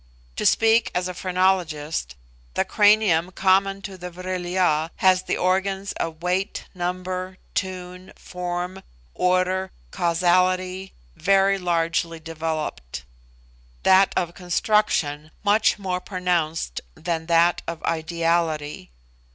[0.37, 2.15] To speak as a phrenologist,
[2.55, 8.81] the cranium common to the Vril ya has the organs of weight, number, tune, form,
[9.13, 13.03] order, causality, very largely developed;
[13.83, 18.89] that of construction much more pronounced than that of ideality.